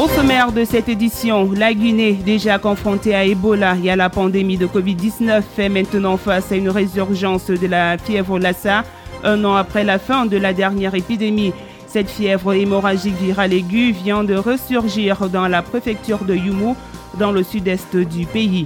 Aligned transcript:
Au 0.00 0.08
sommaire 0.08 0.50
de 0.50 0.64
cette 0.64 0.88
édition, 0.88 1.52
la 1.54 1.74
Guinée, 1.74 2.14
déjà 2.14 2.58
confrontée 2.58 3.14
à 3.14 3.26
Ebola 3.26 3.76
et 3.84 3.90
à 3.90 3.96
la 3.96 4.08
pandémie 4.08 4.56
de 4.56 4.66
Covid-19, 4.66 5.42
fait 5.42 5.68
maintenant 5.68 6.16
face 6.16 6.50
à 6.52 6.56
une 6.56 6.70
résurgence 6.70 7.48
de 7.48 7.66
la 7.66 7.98
fièvre 7.98 8.38
Lassa 8.38 8.84
un 9.22 9.44
an 9.44 9.56
après 9.56 9.84
la 9.84 9.98
fin 9.98 10.24
de 10.24 10.38
la 10.38 10.54
dernière 10.54 10.94
épidémie. 10.94 11.52
Cette 11.86 12.08
fièvre 12.08 12.54
hémorragique 12.54 13.20
virale 13.20 13.52
aiguë 13.52 13.92
vient 13.92 14.24
de 14.24 14.36
ressurgir 14.36 15.28
dans 15.28 15.48
la 15.48 15.60
préfecture 15.60 16.24
de 16.24 16.34
Yumu, 16.34 16.72
dans 17.18 17.30
le 17.30 17.42
sud-est 17.42 17.94
du 17.94 18.24
pays. 18.24 18.64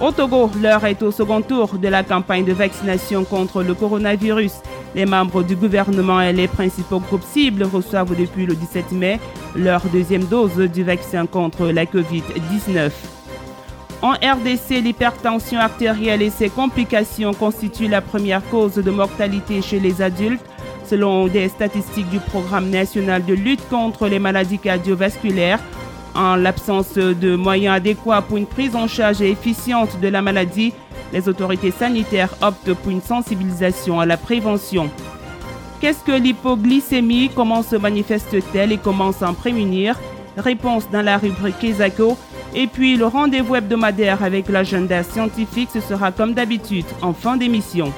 Au 0.00 0.12
Togo, 0.12 0.50
l'heure 0.62 0.86
est 0.86 1.02
au 1.02 1.10
second 1.10 1.42
tour 1.42 1.76
de 1.76 1.88
la 1.88 2.02
campagne 2.02 2.46
de 2.46 2.54
vaccination 2.54 3.24
contre 3.24 3.62
le 3.62 3.74
coronavirus. 3.74 4.52
Les 4.96 5.04
membres 5.04 5.42
du 5.42 5.56
gouvernement 5.56 6.22
et 6.22 6.32
les 6.32 6.48
principaux 6.48 7.00
groupes 7.00 7.22
cibles 7.22 7.64
reçoivent 7.64 8.16
depuis 8.16 8.46
le 8.46 8.54
17 8.54 8.92
mai 8.92 9.20
leur 9.54 9.82
deuxième 9.92 10.24
dose 10.24 10.56
du 10.56 10.84
vaccin 10.84 11.26
contre 11.26 11.66
la 11.66 11.84
COVID-19. 11.84 12.90
En 14.00 14.12
RDC, 14.12 14.80
l'hypertension 14.82 15.58
artérielle 15.58 16.22
et 16.22 16.30
ses 16.30 16.48
complications 16.48 17.34
constituent 17.34 17.88
la 17.88 18.00
première 18.00 18.42
cause 18.48 18.76
de 18.76 18.90
mortalité 18.90 19.60
chez 19.60 19.80
les 19.80 20.00
adultes, 20.00 20.44
selon 20.86 21.26
des 21.26 21.50
statistiques 21.50 22.08
du 22.08 22.18
Programme 22.18 22.70
national 22.70 23.22
de 23.22 23.34
lutte 23.34 23.68
contre 23.68 24.08
les 24.08 24.18
maladies 24.18 24.58
cardiovasculaires. 24.58 25.60
En 26.14 26.36
l'absence 26.36 26.94
de 26.94 27.36
moyens 27.36 27.76
adéquats 27.76 28.22
pour 28.22 28.38
une 28.38 28.46
prise 28.46 28.74
en 28.74 28.88
charge 28.88 29.20
efficiente 29.20 30.00
de 30.00 30.08
la 30.08 30.22
maladie, 30.22 30.72
les 31.12 31.28
autorités 31.28 31.70
sanitaires 31.70 32.34
optent 32.42 32.74
pour 32.74 32.90
une 32.90 33.02
sensibilisation 33.02 34.00
à 34.00 34.06
la 34.06 34.16
prévention. 34.16 34.90
Qu'est-ce 35.80 36.04
que 36.04 36.12
l'hypoglycémie? 36.12 37.30
Comment 37.34 37.62
se 37.62 37.76
manifeste-t-elle 37.76 38.72
et 38.72 38.78
comment 38.78 39.12
s'en 39.12 39.34
prémunir? 39.34 39.98
Réponse 40.36 40.90
dans 40.90 41.02
la 41.02 41.18
rubrique 41.18 41.58
Kesako. 41.58 42.16
Et 42.54 42.66
puis 42.66 42.96
le 42.96 43.06
rendez-vous 43.06 43.56
hebdomadaire 43.56 44.22
avec 44.22 44.48
l'agenda 44.48 45.02
scientifique, 45.02 45.68
ce 45.72 45.80
sera 45.80 46.12
comme 46.12 46.32
d'habitude 46.32 46.86
en 47.02 47.12
fin 47.12 47.36
d'émission. 47.36 47.92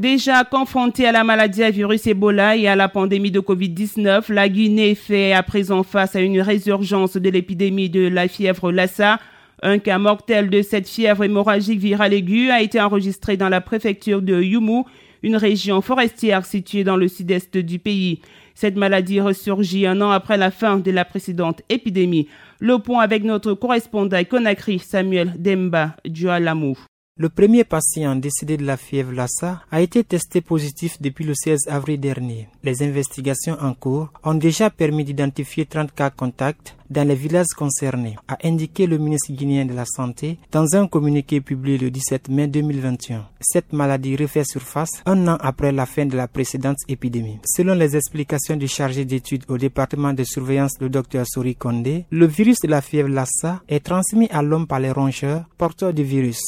Déjà 0.00 0.44
confrontée 0.44 1.06
à 1.06 1.12
la 1.12 1.24
maladie 1.24 1.62
à 1.62 1.70
virus 1.70 2.06
Ebola 2.06 2.56
et 2.56 2.66
à 2.66 2.74
la 2.74 2.88
pandémie 2.88 3.30
de 3.30 3.38
Covid-19, 3.38 4.32
la 4.32 4.48
Guinée 4.48 4.94
fait 4.94 5.34
à 5.34 5.42
présent 5.42 5.82
face 5.82 6.16
à 6.16 6.22
une 6.22 6.40
résurgence 6.40 7.18
de 7.18 7.28
l'épidémie 7.28 7.90
de 7.90 8.08
la 8.08 8.26
fièvre 8.26 8.72
Lassa. 8.72 9.20
Un 9.62 9.78
cas 9.78 9.98
mortel 9.98 10.48
de 10.48 10.62
cette 10.62 10.88
fièvre 10.88 11.24
hémorragique 11.24 11.80
virale 11.80 12.14
aiguë 12.14 12.50
a 12.50 12.62
été 12.62 12.80
enregistré 12.80 13.36
dans 13.36 13.50
la 13.50 13.60
préfecture 13.60 14.22
de 14.22 14.40
Yumu, 14.40 14.84
une 15.22 15.36
région 15.36 15.82
forestière 15.82 16.46
située 16.46 16.82
dans 16.82 16.96
le 16.96 17.06
sud-est 17.06 17.58
du 17.58 17.78
pays. 17.78 18.22
Cette 18.54 18.76
maladie 18.76 19.20
ressurgit 19.20 19.86
un 19.86 20.00
an 20.00 20.12
après 20.12 20.38
la 20.38 20.50
fin 20.50 20.78
de 20.78 20.90
la 20.90 21.04
précédente 21.04 21.60
épidémie. 21.68 22.26
Le 22.58 22.78
point 22.78 23.02
avec 23.02 23.22
notre 23.22 23.52
correspondant 23.52 24.24
Conakry, 24.24 24.78
Samuel 24.78 25.34
Demba 25.36 25.94
Dualamou. 26.06 26.78
Le 27.22 27.28
premier 27.28 27.64
patient 27.64 28.16
décédé 28.16 28.56
de 28.56 28.64
la 28.64 28.78
fièvre 28.78 29.12
Lassa 29.12 29.60
a 29.70 29.82
été 29.82 30.02
testé 30.04 30.40
positif 30.40 31.02
depuis 31.02 31.26
le 31.26 31.34
16 31.34 31.68
avril 31.68 32.00
dernier. 32.00 32.48
Les 32.64 32.82
investigations 32.82 33.58
en 33.60 33.74
cours 33.74 34.08
ont 34.24 34.32
déjà 34.32 34.70
permis 34.70 35.04
d'identifier 35.04 35.66
30 35.66 35.92
cas 35.94 36.08
contacts 36.08 36.76
dans 36.90 37.06
les 37.06 37.14
villages 37.14 37.54
concernés, 37.56 38.16
a 38.26 38.36
indiqué 38.42 38.86
le 38.86 38.98
ministre 38.98 39.32
guinéen 39.32 39.64
de 39.64 39.74
la 39.74 39.84
Santé 39.84 40.38
dans 40.50 40.74
un 40.74 40.88
communiqué 40.88 41.40
publié 41.40 41.78
le 41.78 41.88
17 41.88 42.28
mai 42.30 42.48
2021. 42.48 43.28
Cette 43.40 43.72
maladie 43.72 44.16
refait 44.16 44.42
surface 44.44 44.90
un 45.06 45.28
an 45.28 45.38
après 45.40 45.70
la 45.70 45.86
fin 45.86 46.04
de 46.06 46.16
la 46.16 46.26
précédente 46.26 46.78
épidémie. 46.88 47.38
Selon 47.44 47.74
les 47.74 47.96
explications 47.96 48.56
du 48.56 48.66
chargé 48.66 49.04
d'études 49.04 49.44
au 49.48 49.56
département 49.56 50.12
de 50.12 50.24
surveillance, 50.24 50.80
le 50.80 50.88
docteur 50.88 51.26
Sori 51.28 51.54
Kondé, 51.54 52.06
le 52.10 52.26
virus 52.26 52.58
de 52.60 52.68
la 52.68 52.80
fièvre 52.80 53.08
Lassa 53.08 53.62
est 53.68 53.84
transmis 53.86 54.28
à 54.32 54.42
l'homme 54.42 54.66
par 54.66 54.80
les 54.80 54.90
rongeurs 54.90 55.44
porteurs 55.58 55.94
du 55.94 56.02
virus. 56.02 56.40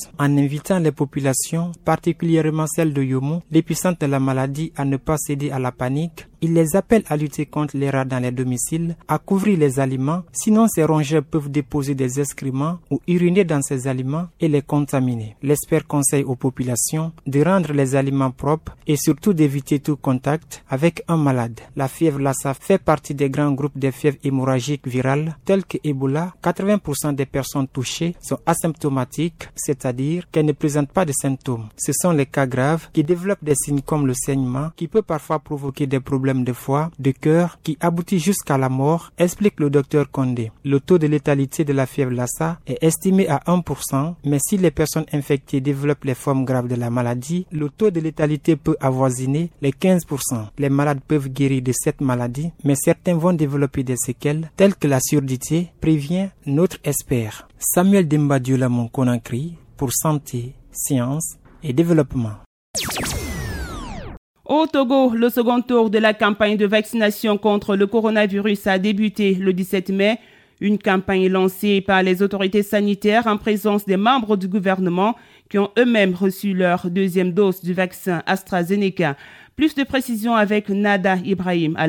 Les 0.71 0.93
populations, 0.93 1.73
particulièrement 1.85 2.67
celles 2.67 2.93
de 2.95 3.03
Yomo, 3.03 3.43
l'épicentre 3.51 3.99
de 4.01 4.07
la 4.07 4.21
maladie, 4.21 4.73
à 4.77 4.85
ne 4.85 4.97
pas 4.97 5.17
céder 5.19 5.51
à 5.51 5.59
la 5.59 5.73
panique, 5.73 6.27
il 6.43 6.55
les 6.55 6.75
appelle 6.75 7.05
à 7.09 7.17
lutter 7.17 7.47
contre 7.47 7.77
les 7.77 7.89
rats 7.89 8.05
dans 8.05 8.19
les 8.19 8.33
domiciles, 8.33 8.97
à 9.07 9.19
couvrir 9.19 9.59
les 9.59 9.79
aliments, 9.79 10.25
sinon 10.33 10.67
ces 10.67 10.85
rongeurs 10.85 11.23
peuvent 11.23 11.51
déposer 11.51 11.95
des 11.95 12.19
excréments 12.21 12.79
ou 12.91 13.01
uriner 13.07 13.45
dans 13.45 13.63
ces 13.63 13.87
aliments 13.87 14.27
et 14.41 14.49
les 14.49 14.61
contaminer. 14.61 15.37
L'expert 15.43 15.87
conseille 15.87 16.25
aux 16.25 16.35
populations 16.35 17.13
de 17.27 17.43
rendre 17.43 17.73
les 17.73 17.95
aliments 17.95 18.33
propres 18.33 18.77
et 18.89 18.97
surtout 18.97 19.33
d'éviter 19.33 19.79
tout 19.79 19.97
contact 19.97 20.65
avec 20.69 21.05
un 21.07 21.17
malade. 21.17 21.61
La 21.77 21.87
fièvre 21.87 22.19
Lassa 22.19 22.55
fait 22.55 22.79
partie 22.83 23.15
des 23.15 23.31
grands 23.31 23.53
groupes 23.53 23.79
de 23.79 23.93
fièvres 23.93 24.19
hémorragiques 24.25 24.89
virales 24.89 25.37
telles 25.45 25.65
que 25.65 25.79
Ebola. 25.85 26.35
80% 26.43 27.15
des 27.15 27.27
personnes 27.27 27.69
touchées 27.69 28.17
sont 28.21 28.39
asymptomatiques, 28.47 29.49
c'est-à-dire 29.55 30.29
qu'elles 30.33 30.47
ne 30.47 30.53
présentent 30.53 30.91
pas 30.91 31.05
de 31.05 31.13
symptômes. 31.13 31.69
Ce 31.77 31.93
sont 31.93 32.11
les 32.11 32.27
cas 32.27 32.47
graves 32.47 32.89
qui 32.93 33.05
développent 33.05 33.45
des 33.45 33.55
signes 33.55 33.83
comme 33.83 34.09
le 34.09 34.15
saignement 34.15 34.71
qui 34.75 34.89
peut 34.89 35.03
parfois 35.03 35.39
provoquer 35.39 35.87
des 35.87 36.01
problèmes 36.01 36.32
de 36.35 36.53
foie, 36.53 36.91
de 36.99 37.11
cœur 37.11 37.59
qui 37.63 37.77
aboutit 37.81 38.19
jusqu'à 38.19 38.59
la 38.59 38.69
mort, 38.69 39.13
explique 39.19 39.61
le 39.61 39.71
docteur 39.71 40.11
Condé. 40.11 40.51
Le 40.65 40.81
taux 40.81 40.99
de 40.99 41.07
létalité 41.07 41.65
de 41.65 41.73
la 41.73 41.87
fièvre 41.87 42.13
Lassa 42.13 42.59
est 42.67 42.83
estimé 42.83 43.29
à 43.29 43.43
1%, 43.47 44.15
mais 44.25 44.39
si 44.41 44.57
les 44.57 44.71
personnes 44.71 45.07
infectées 45.13 45.61
développent 45.61 46.05
les 46.05 46.15
formes 46.15 46.45
graves 46.45 46.69
de 46.69 46.75
la 46.75 46.91
maladie, 46.91 47.47
le 47.53 47.69
taux 47.69 47.91
de 47.91 48.01
létalité 48.01 48.57
peut 48.57 48.77
avoisiner 48.81 49.51
les 49.61 49.73
15%. 49.73 50.47
Les 50.59 50.71
malades 50.71 51.01
peuvent 51.07 51.29
guérir 51.29 51.63
de 51.63 51.73
cette 51.73 52.01
maladie, 52.01 52.51
mais 52.65 52.75
certains 52.75 53.15
vont 53.15 53.33
développer 53.33 53.83
des 53.83 53.97
séquelles 53.97 54.51
telles 54.57 54.75
que 54.75 54.89
la 54.89 55.01
surdité, 55.01 55.73
prévient 55.81 56.29
notre 56.47 56.79
expert. 56.85 57.49
Samuel 57.59 58.09
Dembadiola 58.09 58.69
Conakry 58.93 59.57
pour 59.77 59.91
Santé, 59.93 60.55
Sciences 60.73 61.37
et 61.63 61.73
Développement. 61.73 62.37
Au 64.55 64.67
Togo, 64.67 65.15
le 65.15 65.31
second 65.31 65.63
tour 65.63 65.89
de 65.89 65.97
la 65.97 66.13
campagne 66.13 66.59
de 66.59 66.67
vaccination 66.67 67.39
contre 67.39 67.75
le 67.75 67.87
coronavirus 67.87 68.67
a 68.67 68.79
débuté 68.79 69.35
le 69.35 69.55
17 69.55 69.89
mai. 69.89 70.19
Une 70.61 70.77
campagne 70.77 71.27
lancée 71.29 71.81
par 71.81 72.03
les 72.03 72.21
autorités 72.23 72.63
sanitaires 72.63 73.27
en 73.27 73.39
présence 73.39 73.87
des 73.87 73.97
membres 73.97 74.37
du 74.37 74.49
gouvernement 74.49 75.17
qui 75.49 75.59
ont 75.59 75.71
eux-mêmes 75.79 76.15
reçu 76.15 76.53
leur 76.53 76.91
deuxième 76.91 77.33
dose 77.33 77.63
du 77.63 77.73
vaccin 77.73 78.23
AstraZeneca. 78.27 79.17
Plus 79.57 79.75
de 79.75 79.85
précisions 79.85 80.35
avec 80.35 80.69
Nada 80.69 81.17
Ibrahim 81.25 81.75
à. 81.79 81.89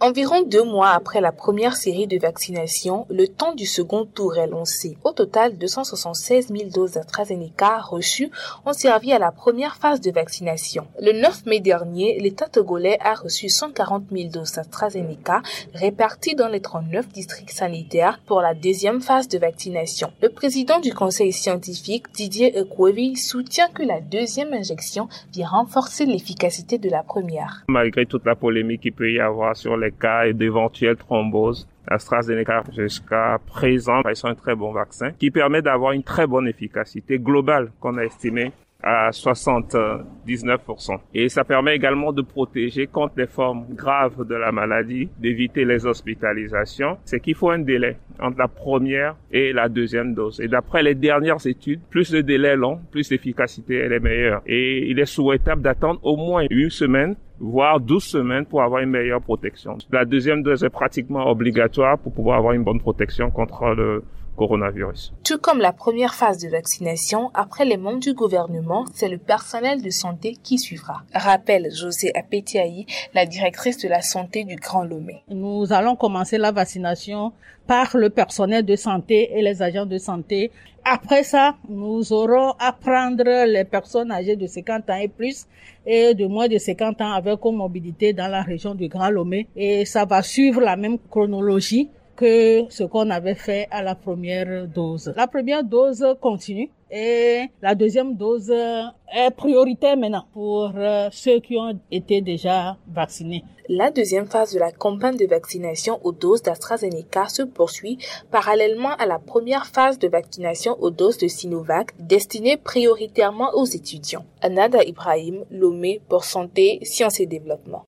Environ 0.00 0.42
deux 0.42 0.64
mois 0.64 0.90
après 0.90 1.20
la 1.20 1.30
première 1.30 1.76
série 1.76 2.08
de 2.08 2.18
vaccinations, 2.18 3.06
le 3.10 3.28
temps 3.28 3.54
du 3.54 3.64
second 3.64 4.04
tour 4.04 4.36
est 4.36 4.48
lancé. 4.48 4.98
Au 5.04 5.12
total, 5.12 5.56
276 5.56 6.48
000 6.48 6.70
doses 6.74 6.94
d'AstraZeneca 6.94 7.78
reçues 7.78 8.28
ont 8.66 8.72
servi 8.72 9.12
à 9.12 9.20
la 9.20 9.30
première 9.30 9.76
phase 9.76 10.00
de 10.00 10.10
vaccination. 10.10 10.88
Le 11.00 11.12
9 11.12 11.46
mai 11.46 11.60
dernier, 11.60 12.18
l'État 12.18 12.48
togolais 12.48 12.98
a 13.00 13.14
reçu 13.14 13.48
140 13.48 14.06
000 14.10 14.30
doses 14.30 14.54
d'AstraZeneca 14.54 15.42
réparties 15.74 16.34
dans 16.34 16.48
les 16.48 16.60
39 16.60 17.08
districts 17.10 17.52
sanitaires 17.52 18.18
pour 18.26 18.40
la 18.40 18.52
deuxième 18.52 19.00
phase 19.00 19.28
de 19.28 19.38
vaccination. 19.38 20.12
Le 20.20 20.28
président 20.28 20.80
du 20.80 20.92
conseil 20.92 21.32
scientifique, 21.32 22.06
Didier 22.12 22.58
Ekwevi, 22.58 23.16
soutient 23.16 23.68
que 23.68 23.84
la 23.84 24.00
deuxième 24.00 24.52
injection 24.54 25.08
vient 25.32 25.46
renforcer 25.48 26.04
l'efficacité 26.04 26.78
de 26.78 26.90
la 26.90 27.04
première. 27.04 27.64
Malgré 27.68 28.06
toute 28.06 28.26
la 28.26 28.34
polémique 28.34 28.82
qu'il 28.82 28.92
peut 28.92 29.12
y 29.12 29.20
avoir 29.20 29.56
sur 29.56 29.76
les 29.76 29.83
cas 29.90 30.32
d'éventuelles 30.32 30.96
thromboses. 30.96 31.68
AstraZeneca 31.86 32.62
jusqu'à 32.74 33.38
présent, 33.46 34.00
ils 34.08 34.16
sont 34.16 34.28
un 34.28 34.34
très 34.34 34.54
bon 34.54 34.72
vaccin 34.72 35.10
qui 35.12 35.30
permet 35.30 35.60
d'avoir 35.60 35.92
une 35.92 36.02
très 36.02 36.26
bonne 36.26 36.48
efficacité 36.48 37.18
globale 37.18 37.72
qu'on 37.80 37.98
a 37.98 38.04
estimée 38.04 38.52
à 38.84 39.10
79%. 39.10 40.98
Et 41.14 41.28
ça 41.30 41.42
permet 41.44 41.74
également 41.74 42.12
de 42.12 42.20
protéger 42.22 42.86
contre 42.86 43.14
les 43.16 43.26
formes 43.26 43.64
graves 43.70 44.26
de 44.26 44.34
la 44.34 44.52
maladie, 44.52 45.08
d'éviter 45.18 45.64
les 45.64 45.86
hospitalisations. 45.86 46.98
C'est 47.04 47.20
qu'il 47.20 47.34
faut 47.34 47.50
un 47.50 47.60
délai 47.60 47.96
entre 48.20 48.38
la 48.38 48.48
première 48.48 49.16
et 49.32 49.52
la 49.52 49.68
deuxième 49.70 50.14
dose. 50.14 50.38
Et 50.40 50.48
d'après 50.48 50.82
les 50.82 50.94
dernières 50.94 51.46
études, 51.46 51.80
plus 51.88 52.12
le 52.12 52.22
délai 52.22 52.48
est 52.48 52.56
long, 52.56 52.78
plus 52.90 53.10
l'efficacité 53.10 53.78
est 53.78 54.00
meilleure. 54.00 54.42
Et 54.46 54.90
il 54.90 55.00
est 55.00 55.06
souhaitable 55.06 55.62
d'attendre 55.62 56.00
au 56.02 56.16
moins 56.16 56.44
une 56.50 56.70
semaine 56.70 57.16
voire 57.38 57.80
12 57.80 58.02
semaines 58.02 58.46
pour 58.46 58.62
avoir 58.62 58.82
une 58.82 58.90
meilleure 58.90 59.20
protection. 59.20 59.78
La 59.90 60.04
deuxième 60.04 60.42
dose 60.42 60.64
est 60.64 60.70
pratiquement 60.70 61.28
obligatoire 61.28 61.98
pour 61.98 62.12
pouvoir 62.12 62.38
avoir 62.38 62.52
une 62.52 62.64
bonne 62.64 62.80
protection 62.80 63.30
contre 63.30 63.74
le 63.74 64.04
coronavirus. 64.36 65.12
Tout 65.24 65.38
comme 65.38 65.60
la 65.60 65.72
première 65.72 66.14
phase 66.14 66.38
de 66.38 66.48
vaccination, 66.48 67.30
après 67.34 67.64
les 67.64 67.76
membres 67.76 68.00
du 68.00 68.14
gouvernement, 68.14 68.84
c'est 68.92 69.08
le 69.08 69.18
personnel 69.18 69.82
de 69.82 69.90
santé 69.90 70.36
qui 70.42 70.58
suivra. 70.58 71.02
Rappelle 71.14 71.70
José 71.72 72.10
Apetiaï, 72.14 72.86
la 73.14 73.26
directrice 73.26 73.78
de 73.78 73.88
la 73.88 74.02
santé 74.02 74.44
du 74.44 74.56
Grand 74.56 74.84
Lomé. 74.84 75.22
Nous 75.28 75.72
allons 75.72 75.96
commencer 75.96 76.38
la 76.38 76.52
vaccination 76.52 77.32
par 77.66 77.96
le 77.96 78.10
personnel 78.10 78.64
de 78.64 78.76
santé 78.76 79.30
et 79.38 79.42
les 79.42 79.62
agents 79.62 79.86
de 79.86 79.98
santé. 79.98 80.50
Après 80.86 81.22
ça, 81.22 81.56
nous 81.66 82.12
aurons 82.12 82.52
à 82.58 82.70
prendre 82.72 83.24
les 83.46 83.64
personnes 83.64 84.12
âgées 84.12 84.36
de 84.36 84.46
50 84.46 84.90
ans 84.90 84.96
et 84.96 85.08
plus 85.08 85.46
et 85.86 86.12
de 86.12 86.26
moins 86.26 86.46
de 86.46 86.58
50 86.58 87.00
ans 87.00 87.12
avec 87.12 87.40
comorbidité 87.40 88.12
dans 88.12 88.28
la 88.28 88.42
région 88.42 88.74
du 88.74 88.88
Grand 88.88 89.08
Lomé. 89.08 89.48
Et 89.56 89.86
ça 89.86 90.04
va 90.04 90.22
suivre 90.22 90.60
la 90.60 90.76
même 90.76 90.98
chronologie 91.10 91.88
que 92.16 92.64
ce 92.70 92.84
qu'on 92.84 93.10
avait 93.10 93.34
fait 93.34 93.68
à 93.70 93.82
la 93.82 93.94
première 93.94 94.66
dose. 94.66 95.12
La 95.16 95.26
première 95.26 95.64
dose 95.64 96.04
continue 96.20 96.70
et 96.90 97.46
la 97.60 97.74
deuxième 97.74 98.14
dose 98.16 98.50
est 98.50 99.30
prioritaire 99.36 99.96
maintenant 99.96 100.26
pour 100.32 100.72
euh, 100.76 101.08
ceux 101.12 101.40
qui 101.40 101.56
ont 101.56 101.78
été 101.90 102.20
déjà 102.20 102.76
vaccinés. 102.88 103.42
La 103.68 103.90
deuxième 103.90 104.26
phase 104.26 104.52
de 104.52 104.58
la 104.58 104.70
campagne 104.70 105.16
de 105.16 105.26
vaccination 105.26 105.98
aux 106.04 106.12
doses 106.12 106.42
d'AstraZeneca 106.42 107.28
se 107.28 107.42
poursuit 107.42 107.98
parallèlement 108.30 108.94
à 108.96 109.06
la 109.06 109.18
première 109.18 109.66
phase 109.66 109.98
de 109.98 110.06
vaccination 110.06 110.76
aux 110.80 110.90
doses 110.90 111.18
de 111.18 111.28
Sinovac 111.28 111.94
destinée 111.98 112.56
prioritairement 112.56 113.50
aux 113.54 113.64
étudiants. 113.64 114.24
Anada 114.42 114.84
Ibrahim, 114.84 115.44
Lomé 115.50 116.00
pour 116.08 116.24
Santé, 116.24 116.78
Sciences 116.82 117.20
et 117.20 117.26
Développement. 117.26 117.84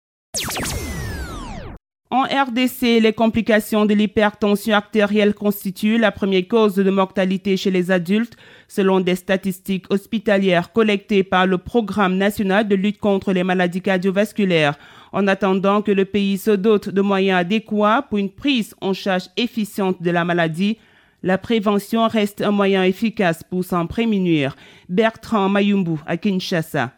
En 2.14 2.24
RDC, 2.24 3.00
les 3.00 3.14
complications 3.14 3.86
de 3.86 3.94
l'hypertension 3.94 4.76
artérielle 4.76 5.34
constituent 5.34 5.98
la 5.98 6.12
première 6.12 6.46
cause 6.46 6.76
de 6.76 6.92
mortalité 6.92 7.56
chez 7.56 7.72
les 7.72 7.90
adultes, 7.90 8.36
selon 8.68 9.00
des 9.00 9.16
statistiques 9.16 9.86
hospitalières 9.90 10.74
collectées 10.74 11.24
par 11.24 11.48
le 11.48 11.58
Programme 11.58 12.18
national 12.18 12.68
de 12.68 12.76
lutte 12.76 13.00
contre 13.00 13.32
les 13.32 13.46
maladies 13.46 13.82
cardiovasculaires. 13.82 14.78
En 15.14 15.26
attendant 15.26 15.82
que 15.82 15.94
le 15.94 16.04
pays 16.04 16.38
se 16.38 16.52
dote 16.52 16.90
de 16.90 17.00
moyens 17.00 17.40
adéquats 17.40 18.06
pour 18.10 18.18
une 18.18 18.30
prise 18.30 18.76
en 18.82 18.92
charge 18.92 19.30
efficiente 19.38 20.04
de 20.04 20.12
la 20.12 20.26
maladie, 20.26 20.80
la 21.24 21.38
prévention 21.38 22.10
reste 22.10 22.42
un 22.42 22.52
moyen 22.52 22.84
efficace 22.84 23.42
pour 23.50 23.64
s'en 23.64 23.88
prémunir. 23.88 24.58
Bertrand 24.90 25.48
Mayumbu 25.48 25.96
à 26.06 26.18
Kinshasa. 26.18 26.92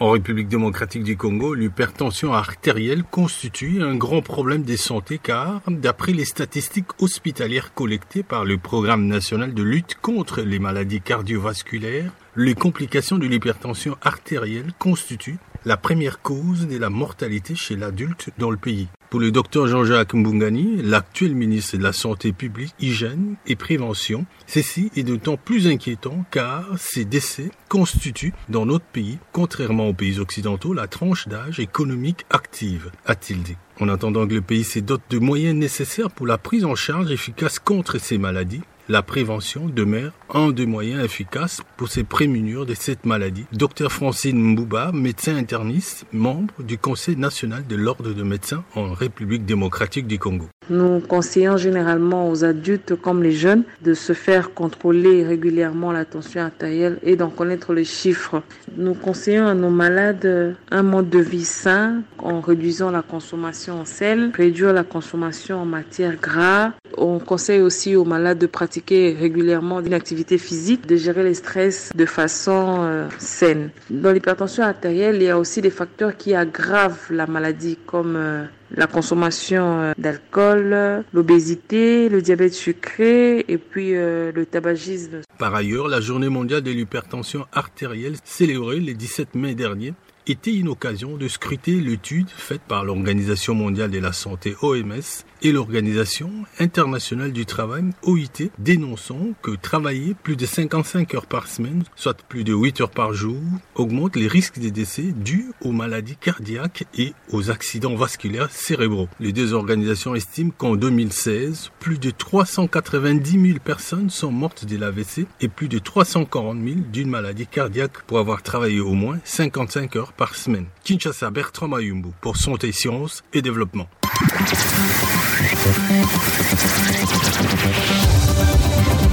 En 0.00 0.10
République 0.10 0.48
démocratique 0.48 1.04
du 1.04 1.16
Congo, 1.16 1.54
l'hypertension 1.54 2.32
artérielle 2.32 3.04
constitue 3.04 3.80
un 3.80 3.94
grand 3.94 4.22
problème 4.22 4.64
de 4.64 4.74
santé 4.74 5.20
car, 5.22 5.60
d'après 5.68 6.12
les 6.12 6.24
statistiques 6.24 7.00
hospitalières 7.00 7.72
collectées 7.74 8.24
par 8.24 8.44
le 8.44 8.58
Programme 8.58 9.06
national 9.06 9.54
de 9.54 9.62
lutte 9.62 9.96
contre 10.02 10.40
les 10.40 10.58
maladies 10.58 11.00
cardiovasculaires, 11.00 12.10
les 12.34 12.56
complications 12.56 13.18
de 13.18 13.26
l'hypertension 13.28 13.96
artérielle 14.02 14.72
constituent 14.80 15.38
la 15.64 15.76
première 15.76 16.20
cause 16.20 16.66
de 16.66 16.76
la 16.76 16.90
mortalité 16.90 17.54
chez 17.54 17.76
l'adulte 17.76 18.30
dans 18.38 18.50
le 18.50 18.56
pays. 18.56 18.88
Pour 19.10 19.20
le 19.20 19.30
docteur 19.30 19.68
Jean-Jacques 19.68 20.14
Mbungani, 20.14 20.82
l'actuel 20.82 21.34
ministre 21.34 21.76
de 21.76 21.82
la 21.82 21.92
Santé 21.92 22.32
publique, 22.32 22.74
Hygiène 22.80 23.36
et 23.46 23.54
Prévention, 23.54 24.26
ceci 24.46 24.90
est 24.96 25.04
d'autant 25.04 25.36
plus 25.36 25.68
inquiétant 25.68 26.24
car 26.30 26.66
ces 26.78 27.04
décès 27.04 27.50
constituent 27.68 28.34
dans 28.48 28.66
notre 28.66 28.84
pays, 28.84 29.18
contrairement 29.32 29.88
aux 29.88 29.94
pays 29.94 30.18
occidentaux, 30.18 30.74
la 30.74 30.88
tranche 30.88 31.28
d'âge 31.28 31.60
économique 31.60 32.26
active, 32.28 32.90
a-t-il 33.06 33.42
dit. 33.42 33.56
En 33.80 33.88
attendant 33.88 34.26
que 34.26 34.34
le 34.34 34.40
pays 34.40 34.64
se 34.64 34.80
dote 34.80 35.02
de 35.10 35.18
moyens 35.18 35.56
nécessaires 35.56 36.10
pour 36.10 36.26
la 36.26 36.38
prise 36.38 36.64
en 36.64 36.74
charge 36.74 37.10
efficace 37.10 37.58
contre 37.58 37.98
ces 37.98 38.18
maladies, 38.18 38.62
la 38.88 39.02
prévention 39.02 39.66
demeure 39.66 40.12
un 40.32 40.50
des 40.50 40.66
moyens 40.66 41.04
efficaces 41.04 41.62
pour 41.76 41.88
se 41.88 42.00
prémunir 42.00 42.66
de 42.66 42.74
cette 42.74 43.06
maladie. 43.06 43.46
Docteur 43.52 43.90
Francine 43.90 44.52
Mbouba, 44.52 44.92
médecin 44.92 45.36
interniste, 45.36 46.06
membre 46.12 46.54
du 46.62 46.76
Conseil 46.76 47.16
national 47.16 47.66
de 47.66 47.76
l'Ordre 47.76 48.12
de 48.12 48.22
médecins 48.22 48.64
en 48.74 48.92
République 48.92 49.44
démocratique 49.46 50.06
du 50.06 50.18
Congo. 50.18 50.48
Nous 50.70 51.00
conseillons 51.00 51.56
généralement 51.56 52.30
aux 52.30 52.44
adultes 52.44 52.94
comme 52.94 53.22
les 53.22 53.32
jeunes 53.32 53.64
de 53.82 53.94
se 53.94 54.12
faire 54.12 54.54
contrôler 54.54 55.24
régulièrement 55.24 55.92
la 55.92 56.04
tension 56.04 56.40
artérielle 56.42 56.98
et 57.02 57.16
d'en 57.16 57.30
connaître 57.30 57.74
les 57.74 57.84
chiffres. 57.84 58.42
Nous 58.76 58.94
conseillons 58.94 59.46
à 59.46 59.54
nos 59.54 59.70
malades 59.70 60.56
un 60.70 60.82
mode 60.82 61.10
de 61.10 61.18
vie 61.18 61.44
sain 61.44 62.02
en 62.18 62.40
réduisant 62.40 62.90
la 62.90 63.02
consommation 63.02 63.80
en 63.80 63.84
sel, 63.84 64.30
réduire 64.34 64.72
la 64.72 64.84
consommation 64.84 65.60
en 65.60 65.66
matière 65.66 66.16
gras. 66.16 66.72
On 66.96 67.18
conseille 67.18 67.60
aussi 67.60 67.96
aux 67.96 68.04
malades 68.04 68.38
de 68.38 68.46
pratiquer 68.46 69.16
régulièrement 69.18 69.80
une 69.80 69.94
activité 69.94 70.38
physique, 70.38 70.86
de 70.86 70.96
gérer 70.96 71.22
les 71.22 71.34
stress 71.34 71.90
de 71.94 72.06
façon 72.06 72.76
euh, 72.80 73.08
saine. 73.18 73.70
Dans 73.90 74.12
l'hypertension 74.12 74.64
artérielle, 74.64 75.16
il 75.16 75.22
y 75.22 75.30
a 75.30 75.38
aussi 75.38 75.60
des 75.60 75.70
facteurs 75.70 76.16
qui 76.16 76.34
aggravent 76.34 77.10
la 77.10 77.26
maladie 77.26 77.78
comme 77.86 78.16
euh, 78.16 78.44
la 78.74 78.86
consommation 78.86 79.80
euh, 79.80 79.92
d'alcool, 79.98 81.04
l'obésité, 81.12 82.08
le 82.08 82.22
diabète 82.22 82.54
sucré 82.54 83.44
et 83.48 83.58
puis 83.58 83.92
le 83.92 84.44
tabagisme. 84.44 85.20
Par 85.38 85.54
ailleurs, 85.54 85.88
la 85.88 86.00
journée 86.00 86.28
mondiale 86.28 86.62
de 86.62 86.70
l'hypertension 86.70 87.46
artérielle 87.52 88.14
célébrée 88.24 88.80
le 88.80 88.94
17 88.94 89.34
mai 89.34 89.54
dernier 89.54 89.94
était 90.26 90.54
une 90.54 90.68
occasion 90.68 91.16
de 91.16 91.28
scruter 91.28 91.80
l'étude 91.80 92.30
faite 92.30 92.62
par 92.66 92.84
l'Organisation 92.84 93.54
mondiale 93.54 93.90
de 93.90 93.98
la 93.98 94.12
santé 94.12 94.54
OMS 94.62 95.24
et 95.44 95.52
l'Organisation 95.52 96.30
internationale 96.58 97.30
du 97.32 97.44
travail 97.44 97.84
OIT 98.02 98.50
dénonçant 98.58 99.28
que 99.42 99.50
travailler 99.50 100.14
plus 100.14 100.36
de 100.36 100.46
55 100.46 101.14
heures 101.14 101.26
par 101.26 101.46
semaine, 101.48 101.84
soit 101.96 102.16
plus 102.28 102.44
de 102.44 102.54
8 102.54 102.80
heures 102.80 102.90
par 102.90 103.12
jour, 103.12 103.40
augmente 103.74 104.16
les 104.16 104.26
risques 104.26 104.58
de 104.58 104.70
décès 104.70 105.12
dus 105.14 105.52
aux 105.60 105.72
maladies 105.72 106.16
cardiaques 106.16 106.86
et 106.96 107.12
aux 107.30 107.50
accidents 107.50 107.94
vasculaires 107.94 108.50
cérébraux. 108.50 109.08
Les 109.20 109.32
deux 109.32 109.52
organisations 109.52 110.14
estiment 110.14 110.50
qu'en 110.56 110.76
2016, 110.76 111.70
plus 111.78 111.98
de 111.98 112.10
390 112.10 113.48
000 113.48 113.58
personnes 113.62 114.08
sont 114.08 114.32
mortes 114.32 114.64
de 114.64 114.78
l'AVC 114.78 115.26
et 115.42 115.48
plus 115.48 115.68
de 115.68 115.78
340 115.78 116.56
000 116.64 116.76
d'une 116.90 117.10
maladie 117.10 117.46
cardiaque 117.46 118.02
pour 118.06 118.18
avoir 118.18 118.42
travaillé 118.42 118.80
au 118.80 118.94
moins 118.94 119.18
55 119.24 119.96
heures 119.96 120.12
par 120.14 120.36
semaine. 120.36 120.66
Kinshasa 120.84 121.30
Bertrand 121.30 121.68
Mayumbu 121.68 122.08
pour 122.22 122.38
Santé, 122.38 122.72
Sciences 122.72 123.22
et 123.34 123.42
Développement. 123.42 123.88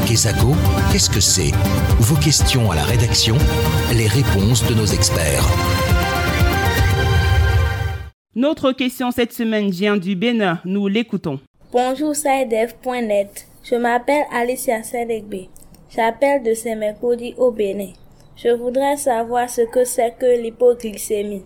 Kesako, 0.06 0.50
qu'est-ce 0.92 1.10
que 1.10 1.22
c'est? 1.22 1.52
Vos 2.00 2.20
questions 2.20 2.70
à 2.70 2.76
la 2.76 2.84
rédaction, 2.84 3.38
les 3.96 4.08
réponses 4.08 4.68
de 4.68 4.74
nos 4.74 4.86
experts. 4.86 5.46
Notre 8.36 8.74
question 8.74 9.12
cette 9.12 9.32
semaine 9.32 9.70
vient 9.70 9.96
du 9.96 10.18
Bénin. 10.18 10.60
Nous 10.66 10.90
l'écoutons. 10.90 11.40
Bonjour, 11.72 12.14
SciDev.net. 12.14 13.48
Je 13.64 13.76
m'appelle 13.76 14.26
Alicia 14.34 14.84
Sedegbe. 14.84 15.48
J'appelle 15.90 16.44
de 16.44 16.54
Semercodi 16.54 17.34
au 17.38 17.52
Bénin. 17.52 17.94
Je 18.36 18.50
voudrais 18.50 18.98
savoir 18.98 19.50
ce 19.50 19.62
que 19.62 19.86
c'est 19.86 20.18
que 20.20 20.42
l'hypoglycémie. 20.42 21.46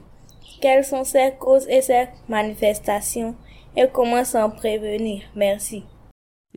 Quelles 0.62 0.84
sont 0.84 1.04
ses 1.04 1.34
causes 1.40 1.68
et 1.70 1.84
ses 1.84 2.08
manifestations? 2.28 3.36
Et 3.78 3.88
comment 3.92 4.24
s'en 4.24 4.50
prévenir. 4.50 5.22
Merci. 5.36 5.84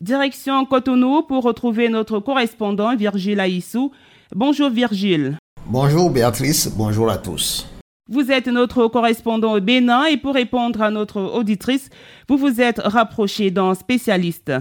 Direction 0.01 0.65
Cotonou 0.65 1.23
pour 1.23 1.43
retrouver 1.43 1.89
notre 1.89 2.21
correspondant 2.21 2.95
Virgile 2.97 3.41
Aissou. 3.41 3.91
Bonjour 4.35 4.71
Virgile. 4.71 5.37
Bonjour 5.67 6.11
Béatrice, 6.11 6.71
bonjour 6.77 7.11
à 7.11 7.19
tous. 7.19 7.67
Vous 8.11 8.31
êtes 8.31 8.47
notre 8.47 8.87
correspondant 8.89 9.55
au 9.55 9.61
Bénin 9.61 10.07
et 10.07 10.17
pour 10.17 10.35
répondre 10.35 10.81
à 10.81 10.91
notre 10.91 11.21
auditrice, 11.21 11.91
vous 12.29 12.39
vous 12.39 12.61
êtes 12.61 12.79
rapproché 12.79 13.51
d'un 13.51 13.75
spécialiste. 13.75 14.53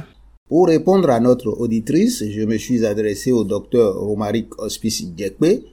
Pour 0.50 0.68
répondre 0.68 1.10
à 1.10 1.20
notre 1.20 1.50
auditrice, 1.50 2.24
je 2.30 2.42
me 2.42 2.58
suis 2.58 2.86
adressé 2.86 3.32
au 3.32 3.44
docteur 3.44 3.96
Romaric 3.96 4.48
Hospice 4.60 5.06
Djekpe, 5.16 5.64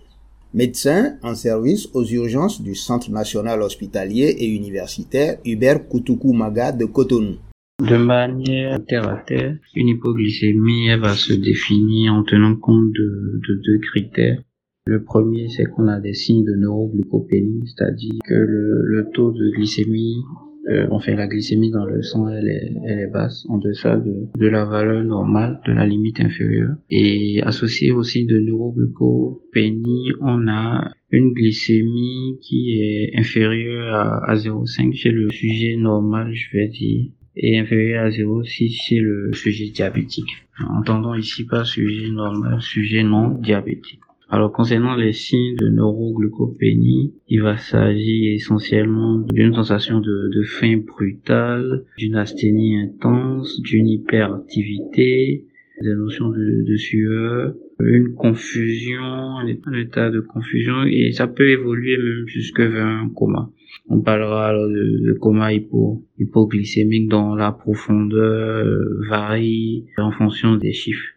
médecin 0.54 1.16
en 1.22 1.34
service 1.34 1.88
aux 1.94 2.04
urgences 2.04 2.62
du 2.62 2.74
Centre 2.74 3.10
national 3.10 3.60
hospitalier 3.60 4.36
et 4.38 4.46
universitaire 4.46 5.38
Hubert 5.44 5.88
Koutoukou 5.88 6.32
Maga 6.32 6.72
de 6.72 6.86
Cotonou. 6.86 7.36
De 7.82 7.96
manière 7.96 8.84
terre 8.86 9.08
à 9.08 9.16
terre, 9.16 9.58
une 9.74 9.88
hypoglycémie 9.88 10.96
va 10.96 11.14
se 11.14 11.32
définir 11.32 12.14
en 12.14 12.22
tenant 12.22 12.54
compte 12.54 12.92
de, 12.92 13.40
de 13.48 13.54
deux 13.66 13.78
critères. 13.78 14.40
Le 14.86 15.02
premier, 15.02 15.48
c'est 15.48 15.64
qu'on 15.64 15.88
a 15.88 15.98
des 15.98 16.12
signes 16.12 16.44
de 16.44 16.54
neuroglucopénie, 16.54 17.64
c'est-à-dire 17.66 18.20
que 18.24 18.34
le, 18.34 19.08
taux 19.12 19.32
de 19.32 19.50
glycémie 19.56 20.22
euh, 20.68 20.86
on 20.90 20.98
fait 20.98 21.14
la 21.14 21.26
glycémie 21.26 21.70
dans 21.70 21.84
le 21.84 22.02
sang, 22.02 22.28
elle 22.28 22.48
est, 22.48 22.72
elle 22.86 23.00
est 23.00 23.06
basse, 23.06 23.44
en 23.48 23.58
deçà 23.58 23.96
de, 23.96 24.28
de 24.36 24.46
la 24.46 24.64
valeur 24.64 25.04
normale, 25.04 25.60
de 25.66 25.72
la 25.72 25.86
limite 25.86 26.20
inférieure. 26.20 26.76
Et 26.90 27.42
associé 27.42 27.90
aussi 27.92 28.24
de 28.24 28.38
neuroglucopénie, 28.38 30.12
on 30.20 30.48
a 30.48 30.90
une 31.10 31.32
glycémie 31.32 32.38
qui 32.40 32.80
est 32.80 33.18
inférieure 33.18 33.94
à, 33.94 34.30
à 34.30 34.34
0,5 34.34 34.94
chez 34.94 35.10
le 35.10 35.30
sujet 35.30 35.76
normal, 35.76 36.32
je 36.32 36.56
vais 36.56 36.68
dire, 36.68 37.06
et 37.36 37.58
inférieure 37.58 38.06
à 38.06 38.10
0,6 38.10 38.70
chez 38.70 39.00
le 39.00 39.32
sujet 39.32 39.68
diabétique. 39.68 40.30
Entendons 40.70 41.14
ici 41.14 41.44
pas 41.44 41.64
sujet 41.64 42.08
normal, 42.08 42.60
sujet 42.62 43.02
non 43.02 43.28
diabétique. 43.28 44.00
Alors 44.30 44.52
concernant 44.52 44.96
les 44.96 45.12
signes 45.12 45.56
de 45.56 45.68
neuroglucopénie, 45.68 47.12
il 47.28 47.42
va 47.42 47.58
s'agir 47.58 48.34
essentiellement 48.34 49.18
d'une 49.18 49.54
sensation 49.54 50.00
de, 50.00 50.42
faim 50.44 50.78
brutale, 50.78 51.84
d'une 51.98 52.16
asthénie 52.16 52.78
intense, 52.78 53.60
d'une 53.60 53.86
hyperactivité, 53.86 55.44
des 55.82 55.94
notions 55.94 56.30
de, 56.30 56.76
sueur, 56.76 57.54
une 57.80 58.14
confusion, 58.14 59.02
un 59.02 59.46
état 59.74 60.10
de 60.10 60.20
confusion 60.20 60.84
et 60.84 61.12
ça 61.12 61.26
peut 61.26 61.48
évoluer 61.50 61.98
même 61.98 62.26
jusque 62.26 62.60
vers 62.60 62.86
un 62.86 63.10
coma. 63.14 63.50
On 63.88 64.00
parlera 64.00 64.48
alors 64.48 64.68
de, 64.68 65.12
coma 65.20 65.52
hypo, 65.52 66.02
hypoglycémique 66.18 67.08
dont 67.08 67.34
la 67.34 67.52
profondeur 67.52 68.64
euh, 68.66 69.00
varie 69.08 69.86
en 69.98 70.12
fonction 70.12 70.56
des 70.56 70.72
chiffres. 70.72 71.13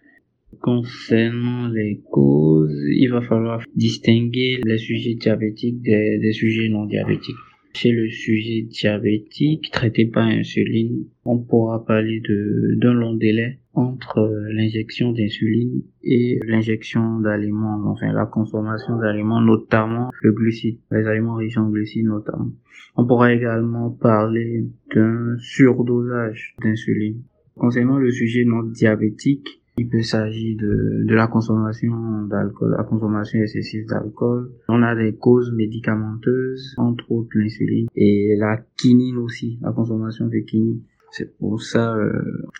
Concernant 0.67 1.69
les 1.69 2.01
causes, 2.11 2.77
il 2.89 3.09
va 3.09 3.21
falloir 3.21 3.63
distinguer 3.73 4.59
les 4.65 4.77
sujets 4.77 5.13
diabétiques 5.13 5.81
des, 5.81 6.33
sujets 6.33 6.67
non 6.67 6.85
diabétiques. 6.85 7.37
Chez 7.73 7.93
le 7.93 8.09
sujet 8.09 8.63
diabétique 8.63 9.71
traité 9.71 10.07
par 10.07 10.27
insuline, 10.27 11.05
on 11.23 11.37
pourra 11.37 11.85
parler 11.85 12.21
d'un 12.81 12.91
long 12.91 13.13
délai 13.13 13.59
entre 13.75 14.29
l'injection 14.51 15.13
d'insuline 15.13 15.83
et 16.03 16.37
l'injection 16.45 17.21
d'aliments, 17.21 17.81
enfin 17.85 18.11
la 18.11 18.25
consommation 18.25 18.97
d'aliments, 18.97 19.39
notamment 19.39 20.11
le 20.21 20.33
glucide, 20.33 20.79
les 20.91 21.07
aliments 21.07 21.35
riches 21.35 21.57
en 21.57 21.69
glucides 21.69 22.07
notamment. 22.07 22.51
On 22.97 23.07
pourra 23.07 23.33
également 23.33 23.89
parler 23.89 24.65
d'un 24.93 25.37
surdosage 25.39 26.55
d'insuline. 26.61 27.21
Concernant 27.55 27.99
le 27.99 28.11
sujet 28.11 28.43
non 28.43 28.63
diabétique, 28.63 29.61
il 29.77 29.87
peut 29.89 30.01
s'agir 30.01 30.57
de, 30.57 31.05
de 31.05 31.15
la 31.15 31.27
consommation 31.27 32.23
d'alcool, 32.23 32.75
la 32.77 32.83
consommation 32.83 33.39
excessive 33.39 33.85
d'alcool. 33.85 34.51
On 34.69 34.81
a 34.81 34.95
des 34.95 35.15
causes 35.15 35.51
médicamenteuses, 35.51 36.73
entre 36.77 37.11
autres 37.11 37.29
l'insuline 37.35 37.87
et 37.95 38.35
la 38.37 38.57
quinine 38.77 39.17
aussi, 39.17 39.59
la 39.61 39.71
consommation 39.71 40.25
de 40.27 40.39
quinine. 40.39 40.81
C'est 41.11 41.37
pour 41.37 41.61
ça 41.61 41.95
euh, 41.95 42.11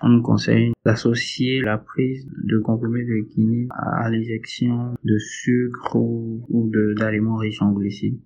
on 0.02 0.10
nous 0.10 0.22
conseille 0.22 0.72
d'associer 0.86 1.62
la 1.62 1.78
prise 1.78 2.26
de 2.46 2.60
comprimés 2.60 3.04
de 3.04 3.28
quinine 3.34 3.68
à 3.72 4.10
l'injection 4.10 4.94
de 5.04 5.18
sucre 5.18 5.96
ou, 5.98 6.46
ou 6.50 6.72
d'aliments 6.98 7.38
riches 7.38 7.62
en 7.62 7.74
glucides. 7.74 8.20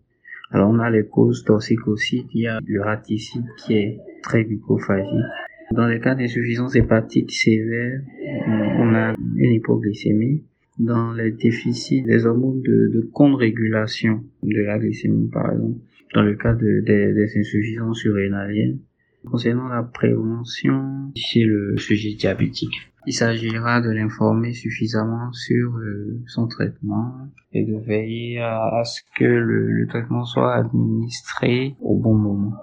Alors 0.51 0.69
on 0.69 0.79
a 0.79 0.89
les 0.89 1.07
causes 1.07 1.43
toxiques 1.45 1.87
aussi, 1.87 2.27
il 2.33 2.41
y 2.41 2.47
a 2.47 2.59
le 2.63 2.81
raticide 2.81 3.45
qui 3.57 3.73
est 3.73 3.99
très 4.21 4.43
glucophagique 4.43 5.25
dans 5.71 5.87
les 5.87 5.99
cas 5.99 6.15
d'insuffisance 6.15 6.75
hépatique 6.75 7.31
sévère, 7.31 8.01
on 8.47 8.93
a 8.93 9.15
une 9.35 9.53
hypoglycémie. 9.53 10.43
Dans 10.79 11.13
les 11.13 11.31
déficits 11.31 12.01
des 12.01 12.25
hormones 12.25 12.61
de, 12.61 12.91
de 12.93 13.01
contre-régulation 13.13 14.23
de 14.41 14.61
la 14.61 14.79
glycémie, 14.79 15.29
par 15.29 15.51
exemple, 15.51 15.79
dans 16.15 16.23
le 16.23 16.35
cas 16.35 16.53
de, 16.53 16.81
des 16.85 17.37
insuffisances 17.37 17.99
surrénaliennes. 17.99 18.79
Concernant 19.25 19.67
la 19.67 19.83
prévention 19.83 21.11
chez 21.15 21.43
le 21.43 21.77
sujet 21.77 22.15
diabétique, 22.15 22.91
il 23.05 23.13
s'agira 23.13 23.79
de 23.79 23.91
l'informer 23.91 24.53
suffisamment 24.53 25.31
sur 25.31 25.77
euh, 25.77 26.19
son 26.25 26.47
traitement 26.47 27.13
et 27.51 27.63
de 27.63 27.77
veiller 27.77 28.39
à, 28.39 28.81
ce 28.83 29.01
que 29.17 29.25
le, 29.25 29.71
le 29.71 29.87
traitement 29.87 30.23
soit 30.23 30.55
administré 30.55 31.75
au 31.81 31.97
bon 31.97 32.15
moment. 32.15 32.53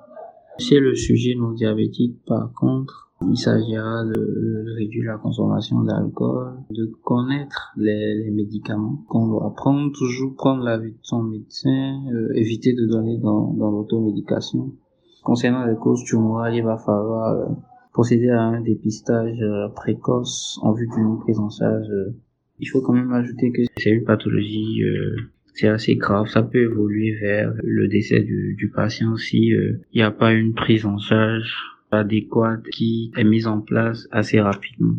Chez 0.59 0.81
le 0.81 0.97
sujet 0.97 1.37
non 1.37 1.53
diabétique, 1.53 2.17
par 2.27 2.53
contre, 2.53 3.13
il 3.31 3.37
s'agira 3.37 4.05
de, 4.05 4.75
réduire 4.77 5.13
la 5.13 5.19
consommation 5.19 5.83
d'alcool, 5.83 6.55
de 6.71 6.87
connaître 7.05 7.73
les, 7.77 8.29
médicaments 8.33 9.05
qu'on 9.09 9.29
doit 9.29 9.55
prendre, 9.55 9.93
toujours 9.93 10.35
prendre 10.35 10.65
l'avis 10.65 10.93
de 10.93 10.99
son 11.03 11.23
médecin, 11.23 12.03
euh, 12.13 12.33
éviter 12.35 12.73
de 12.73 12.87
donner 12.87 13.19
dans, 13.19 13.53
dans 13.55 13.71
l'automédication. 13.71 14.73
Concernant 15.23 15.65
les 15.65 15.77
causes 15.77 16.03
tumorales, 16.03 16.57
il 16.57 16.65
va 16.65 16.77
falloir 16.77 17.35
euh, 17.35 17.47
procéder 17.93 18.31
à 18.31 18.43
un 18.43 18.61
dépistage 18.61 19.41
euh, 19.41 19.69
précoce 19.69 20.59
en 20.63 20.73
vue 20.73 20.89
d'une 20.89 21.21
prise 21.21 21.39
en 21.39 21.51
charge. 21.51 21.87
Il 22.59 22.67
faut 22.67 22.81
quand 22.81 22.95
même 22.95 23.13
ajouter 23.13 23.53
que 23.53 23.63
c'est 23.77 23.91
une 23.91 24.05
pathologie 24.05 24.83
c'est 25.59 25.69
assez 25.69 25.97
grave. 25.97 26.29
Ça 26.29 26.43
peut 26.43 26.63
évoluer 26.63 27.17
vers 27.21 27.53
le 27.63 27.89
décès 27.89 28.21
du, 28.21 28.55
du 28.57 28.71
patient 28.71 29.17
si 29.17 29.49
il 29.49 29.81
n'y 29.95 30.03
a 30.03 30.11
pas 30.11 30.33
une 30.33 30.55
prise 30.55 30.87
en 30.87 30.99
charge 30.99 31.53
adéquate 31.91 32.63
qui 32.73 33.11
est 33.17 33.25
mise 33.25 33.47
en 33.47 33.61
place 33.61 34.07
assez 34.11 34.41
rapidement. 34.41 34.95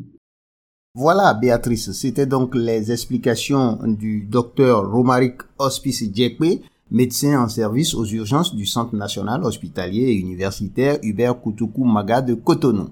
Voilà, 0.96 1.34
Béatrice, 1.34 1.92
c'était 1.92 2.26
donc 2.26 2.56
les 2.56 2.92
explications 2.92 3.78
du 3.86 4.24
docteur 4.24 4.92
Romaric 4.92 5.36
Hospice 5.60 6.04
Djekwe, 6.14 6.62
médecin 6.92 7.44
en 7.44 7.48
service 7.48 7.94
aux 7.94 8.06
urgences 8.06 8.56
du 8.56 8.66
Centre 8.66 8.96
national 8.96 9.44
hospitalier 9.44 10.10
et 10.10 10.16
universitaire 10.16 10.98
Hubert 11.04 11.40
Koutoukou 11.40 11.86
Maga 11.86 12.22
de 12.22 12.34
Cotonou. 12.34 12.90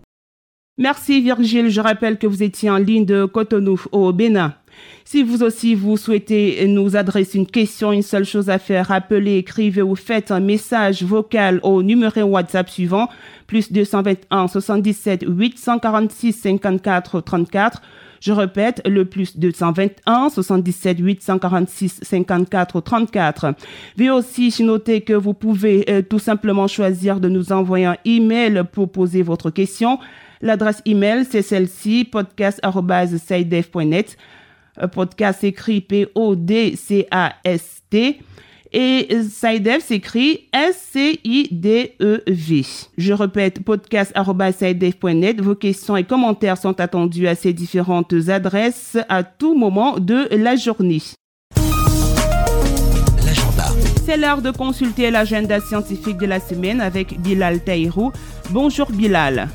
Merci 0.78 1.22
Virgile, 1.22 1.70
je 1.70 1.82
rappelle 1.82 2.20
que 2.20 2.28
vous 2.28 2.44
étiez 2.44 2.70
en 2.70 2.78
ligne 2.78 3.06
de 3.06 3.26
Cotonou 3.26 3.82
au 3.92 4.14
Bénin. 4.14 4.54
Si 5.06 5.24
vous 5.24 5.44
aussi 5.44 5.74
vous 5.74 5.96
souhaitez 5.96 6.68
nous 6.68 6.96
adresser 6.96 7.38
une 7.38 7.48
question, 7.48 7.92
une 7.92 8.02
seule 8.02 8.26
chose 8.26 8.50
à 8.50 8.60
faire, 8.60 8.92
appelez, 8.92 9.38
écrivez 9.38 9.82
ou 9.82 9.96
faites 9.96 10.32
un 10.32 10.40
message 10.40 11.04
vocal 11.04 11.60
au 11.64 11.82
numéro 11.82 12.24
WhatsApp 12.24 12.70
suivant, 12.70 13.08
plus 13.48 13.72
221 13.72 14.48
77 14.48 15.26
846 15.28 16.34
54 16.34 17.22
34. 17.22 17.82
Je 18.20 18.32
répète, 18.32 18.82
le 18.86 19.06
plus 19.06 19.38
221 19.38 20.30
77 20.30 21.00
846 21.00 22.00
54 22.02 22.82
34. 22.82 23.54
Veuillez 23.96 24.12
aussi 24.12 24.54
noter 24.64 25.02
que 25.02 25.14
vous 25.14 25.34
pouvez 25.34 25.86
euh, 25.90 26.02
tout 26.02 26.20
simplement 26.20 26.68
choisir 26.68 27.20
de 27.20 27.30
nous 27.30 27.52
envoyer 27.52 27.86
un 27.86 27.98
email 28.06 28.64
pour 28.72 28.92
poser 28.92 29.22
votre 29.22 29.50
question. 29.50 30.00
L'adresse 30.42 30.82
email, 30.86 31.26
c'est 31.30 31.42
celle-ci, 31.42 32.06
podcast.net. 32.06 34.18
Podcast 34.92 35.44
écrit 35.44 35.82
P-O-D-C-A-S-T. 35.82 36.22
Et 38.74 39.08
SciDev 39.24 39.80
s'écrit 39.80 40.50
S-C-I-D-E-V. 40.54 42.66
Je 42.98 43.14
répète, 43.14 43.64
podcast.net. 43.64 45.42
Vos 45.42 45.56
questions 45.56 45.96
et 45.96 46.04
commentaires 46.04 46.58
sont 46.58 46.80
attendus 46.80 47.28
à 47.28 47.36
ces 47.36 47.54
différentes 47.54 48.14
adresses 48.28 48.98
à 49.08 49.24
tout 49.24 49.58
moment 49.58 50.00
de 50.00 50.28
la 50.36 50.56
journée. 50.56 51.02
L'agenda. 53.26 53.66
C'est 54.06 54.18
l'heure 54.18 54.42
de 54.42 54.52
consulter 54.52 55.12
l'agenda 55.12 55.60
scientifique 55.62 56.18
de 56.18 56.26
la 56.26 56.40
semaine 56.40 56.82
avec 56.82 57.20
Bilal 57.22 57.64
Taïrou. 57.64 58.12
Bonjour 58.50 58.92
Bilal. 58.92 59.48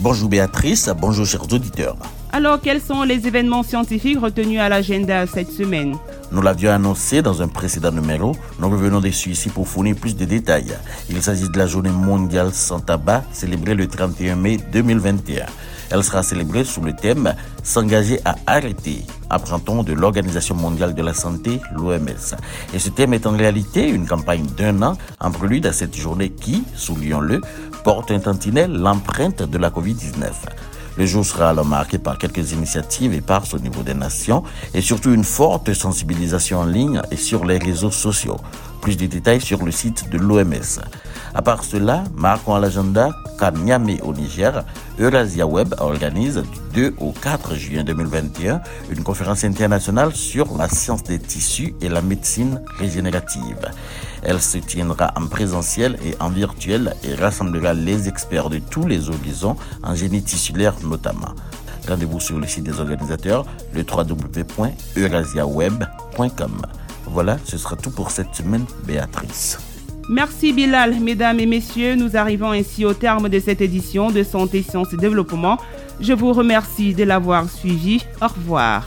Bonjour 0.00 0.28
Béatrice, 0.28 0.90
bonjour 1.00 1.24
chers 1.24 1.52
auditeurs. 1.52 1.96
Alors, 2.32 2.60
quels 2.60 2.80
sont 2.80 3.02
les 3.02 3.26
événements 3.26 3.62
scientifiques 3.62 4.20
retenus 4.20 4.60
à 4.60 4.68
l'agenda 4.68 5.26
cette 5.26 5.50
semaine? 5.50 5.96
Nous 6.32 6.42
l'avions 6.42 6.70
annoncé 6.70 7.22
dans 7.22 7.40
un 7.40 7.48
précédent 7.48 7.92
numéro. 7.92 8.32
Nous 8.58 8.68
revenons 8.68 9.00
dessus 9.00 9.30
ici 9.30 9.48
pour 9.48 9.68
fournir 9.68 9.94
plus 9.96 10.16
de 10.16 10.24
détails. 10.24 10.76
Il 11.08 11.22
s'agit 11.22 11.48
de 11.48 11.56
la 11.56 11.66
journée 11.66 11.90
mondiale 11.90 12.52
sans 12.52 12.80
tabac 12.80 13.24
célébrée 13.32 13.74
le 13.74 13.86
31 13.86 14.36
mai 14.36 14.58
2021. 14.72 15.46
Elle 15.90 16.02
sera 16.02 16.22
célébrée 16.22 16.64
sous 16.64 16.80
le 16.80 16.94
thème 16.94 17.34
S'engager 17.62 18.20
à 18.24 18.36
arrêter, 18.46 19.04
apprend-on 19.30 19.82
de 19.82 19.92
l'Organisation 19.92 20.54
mondiale 20.54 20.94
de 20.94 21.02
la 21.02 21.14
santé, 21.14 21.60
l'OMS. 21.74 22.36
Et 22.74 22.78
ce 22.78 22.90
thème 22.90 23.14
est 23.14 23.26
en 23.26 23.36
réalité 23.36 23.88
une 23.88 24.06
campagne 24.06 24.46
d'un 24.56 24.82
an 24.82 24.96
en 25.20 25.30
prélude 25.30 25.66
à 25.66 25.72
cette 25.72 25.96
journée 25.96 26.30
qui, 26.30 26.64
soulignons-le, 26.74 27.40
porte 27.84 28.10
un 28.10 28.18
tantinet 28.18 28.68
l'empreinte 28.68 29.42
de 29.42 29.58
la 29.58 29.70
COVID-19. 29.70 30.32
Le 30.96 31.04
jour 31.04 31.24
sera 31.24 31.50
alors 31.50 31.66
marqué 31.66 31.98
par 31.98 32.16
quelques 32.16 32.52
initiatives 32.52 33.12
éparses 33.12 33.52
au 33.52 33.58
niveau 33.58 33.82
des 33.82 33.94
nations 33.94 34.42
et 34.72 34.80
surtout 34.80 35.12
une 35.12 35.24
forte 35.24 35.72
sensibilisation 35.74 36.60
en 36.60 36.64
ligne 36.64 37.02
et 37.10 37.16
sur 37.16 37.44
les 37.44 37.58
réseaux 37.58 37.90
sociaux. 37.90 38.38
Plus 38.80 38.96
de 38.96 39.06
détails 39.06 39.40
sur 39.40 39.64
le 39.64 39.72
site 39.72 40.08
de 40.10 40.16
l'OMS. 40.16 40.80
À 41.36 41.42
part 41.42 41.62
cela, 41.64 42.04
marquons 42.16 42.54
à 42.54 42.60
l'agenda 42.60 43.10
qu'à 43.38 43.50
Niamey 43.50 44.00
au 44.00 44.14
Niger, 44.14 44.64
Eurasia 44.98 45.46
Web 45.46 45.74
organise 45.80 46.42
du 46.72 46.90
2 46.90 46.94
au 46.98 47.12
4 47.12 47.54
juin 47.54 47.84
2021 47.84 48.62
une 48.88 49.02
conférence 49.02 49.44
internationale 49.44 50.16
sur 50.16 50.56
la 50.56 50.66
science 50.70 51.02
des 51.02 51.18
tissus 51.18 51.74
et 51.82 51.90
la 51.90 52.00
médecine 52.00 52.62
régénérative. 52.78 53.70
Elle 54.22 54.40
se 54.40 54.56
tiendra 54.56 55.12
en 55.14 55.26
présentiel 55.26 55.98
et 56.02 56.14
en 56.20 56.30
virtuel 56.30 56.94
et 57.04 57.14
rassemblera 57.14 57.74
les 57.74 58.08
experts 58.08 58.48
de 58.48 58.58
tous 58.58 58.86
les 58.86 59.10
horizons, 59.10 59.56
en 59.82 59.94
génie 59.94 60.22
tissulaire 60.22 60.76
notamment. 60.84 61.34
Rendez-vous 61.86 62.18
sur 62.18 62.38
le 62.38 62.46
site 62.46 62.64
des 62.64 62.80
organisateurs, 62.80 63.44
le 63.74 63.84
www.eurasiaweb.com. 63.84 66.62
Voilà, 67.04 67.36
ce 67.44 67.58
sera 67.58 67.76
tout 67.76 67.90
pour 67.90 68.10
cette 68.10 68.34
semaine, 68.34 68.64
Béatrice. 68.86 69.58
Merci 70.08 70.52
Bilal. 70.52 71.00
Mesdames 71.00 71.40
et 71.40 71.46
messieurs, 71.46 71.96
nous 71.96 72.16
arrivons 72.16 72.52
ainsi 72.52 72.84
au 72.84 72.94
terme 72.94 73.28
de 73.28 73.40
cette 73.40 73.60
édition 73.60 74.10
de 74.10 74.22
Santé, 74.22 74.62
Sciences 74.62 74.92
et 74.92 74.96
Développement. 74.96 75.58
Je 76.00 76.12
vous 76.12 76.32
remercie 76.32 76.94
de 76.94 77.04
l'avoir 77.04 77.48
suivi. 77.50 78.04
Au 78.22 78.28
revoir. 78.28 78.86